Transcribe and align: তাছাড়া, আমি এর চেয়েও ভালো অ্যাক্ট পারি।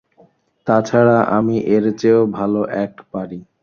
তাছাড়া, 0.67 1.17
আমি 1.37 1.55
এর 1.75 1.85
চেয়েও 1.99 2.21
ভালো 2.37 2.59
অ্যাক্ট 2.71 2.97
পারি। 3.11 3.39